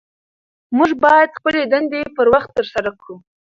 [0.77, 3.15] موږ باید خپلې دندې پر وخت ترسره کړو